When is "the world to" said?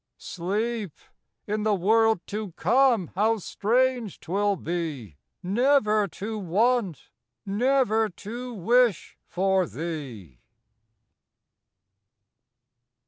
1.61-2.53